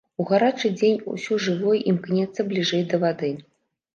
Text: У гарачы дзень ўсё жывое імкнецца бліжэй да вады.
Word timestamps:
У 0.21 0.23
гарачы 0.29 0.69
дзень 0.77 0.95
ўсё 1.15 1.35
жывое 1.47 1.75
імкнецца 1.91 2.45
бліжэй 2.53 2.83
да 2.95 3.01
вады. 3.05 3.31